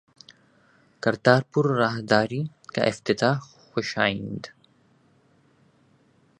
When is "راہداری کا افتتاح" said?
1.77-3.37